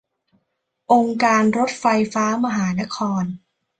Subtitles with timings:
[0.91, 3.23] องค์การรถไฟฟ้ามหานคร